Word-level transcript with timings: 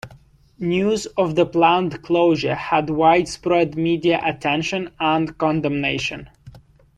News 0.57 1.05
of 1.15 1.35
the 1.35 1.45
planned 1.45 2.01
closure 2.01 2.55
had 2.55 2.89
widespread 2.89 3.75
media 3.77 4.19
attention 4.23 4.89
and 4.99 5.37
condemnation. 5.37 6.27